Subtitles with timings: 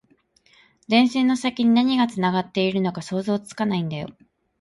[0.87, 4.07] 電線の先に何がつながっているのか想像つかないんだよ